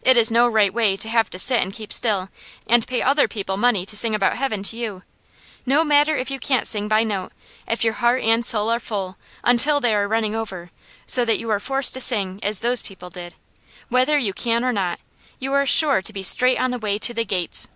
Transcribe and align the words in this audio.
It 0.00 0.16
is 0.16 0.30
no 0.30 0.48
right 0.48 0.72
way 0.72 0.96
to 0.96 1.08
have 1.10 1.28
to 1.28 1.38
sit 1.38 1.60
and 1.60 1.74
keep 1.74 1.92
still, 1.92 2.30
and 2.66 2.86
pay 2.86 3.02
other 3.02 3.28
people 3.28 3.58
money 3.58 3.84
to 3.84 3.96
sing 3.98 4.14
about 4.14 4.36
Heaven 4.38 4.62
to 4.62 4.78
you. 4.78 5.02
No 5.66 5.84
matter 5.84 6.16
if 6.16 6.30
you 6.30 6.38
can't 6.40 6.66
sing 6.66 6.88
by 6.88 7.04
note, 7.04 7.32
if 7.66 7.84
your 7.84 7.92
heart 7.92 8.22
and 8.24 8.46
soul 8.46 8.70
are 8.70 8.80
full, 8.80 9.18
until 9.44 9.78
they 9.78 9.94
are 9.94 10.08
running 10.08 10.34
over, 10.34 10.70
so 11.04 11.22
that 11.26 11.38
you 11.38 11.50
are 11.50 11.60
forced 11.60 11.92
to 11.92 12.00
sing 12.00 12.40
as 12.42 12.60
those 12.60 12.80
people 12.80 13.10
did, 13.10 13.34
whether 13.90 14.16
you 14.16 14.32
can 14.32 14.64
or 14.64 14.72
not, 14.72 15.00
you 15.38 15.52
are 15.52 15.66
sure 15.66 16.00
to 16.00 16.14
be 16.14 16.22
straight 16.22 16.56
on 16.58 16.70
the 16.70 16.78
way 16.78 16.96
to 16.96 17.12
the 17.12 17.26
Gates. 17.26 17.68